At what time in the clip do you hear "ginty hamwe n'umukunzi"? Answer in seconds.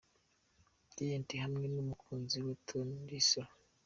0.95-2.37